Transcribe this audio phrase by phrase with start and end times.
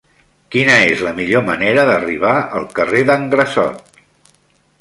[0.53, 4.01] Quina és la millor manera d'arribar al carrer d'en Grassot?